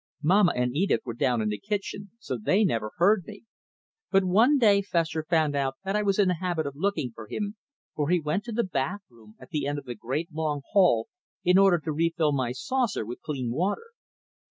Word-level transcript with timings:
Mamma 0.23 0.53
and 0.55 0.75
Edith 0.75 1.01
were 1.05 1.13
down 1.13 1.43
in 1.43 1.49
the 1.49 1.59
kitchen, 1.59 2.09
so 2.17 2.35
they 2.35 2.63
never 2.63 2.89
heard 2.97 3.23
me; 3.27 3.43
but 4.09 4.23
one 4.23 4.57
day 4.57 4.81
Fessor 4.81 5.23
found 5.29 5.55
out 5.55 5.75
that 5.83 5.95
I 5.95 6.01
was 6.01 6.17
in 6.17 6.27
the 6.29 6.33
habit 6.41 6.65
of 6.65 6.75
looking 6.75 7.11
for 7.13 7.27
him, 7.27 7.55
for 7.93 8.09
he 8.09 8.19
went 8.19 8.43
to 8.45 8.51
the 8.51 8.63
bath 8.63 9.01
room 9.11 9.35
at 9.39 9.49
the 9.51 9.67
end 9.67 9.77
of 9.77 9.85
the 9.85 9.93
great, 9.93 10.29
long 10.33 10.63
hall 10.71 11.07
in 11.43 11.59
order 11.59 11.77
to 11.77 11.91
refill 11.93 12.31
my 12.31 12.51
saucer 12.51 13.05
with 13.05 13.21
clean 13.21 13.51
water. 13.51 13.91